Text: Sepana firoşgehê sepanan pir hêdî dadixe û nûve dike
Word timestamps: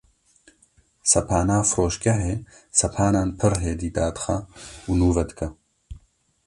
Sepana 1.11 1.57
firoşgehê 1.69 2.35
sepanan 2.79 3.29
pir 3.39 3.53
hêdî 3.63 3.89
dadixe 3.95 4.37
û 4.89 4.91
nûve 4.99 5.23
dike 5.29 5.47